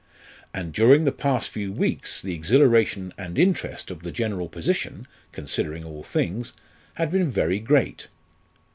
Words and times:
And 0.51 0.73
during 0.73 1.03
the 1.05 1.11
past 1.11 1.51
few 1.51 1.71
weeks 1.71 2.23
the 2.23 2.33
exhilaration 2.33 3.13
and 3.19 3.37
interest 3.37 3.91
of 3.91 4.01
the 4.01 4.11
general 4.11 4.49
position 4.49 5.05
considering 5.31 5.83
all 5.83 6.01
things 6.01 6.53
had 6.95 7.11
been 7.11 7.29
very 7.29 7.59
great. 7.59 8.07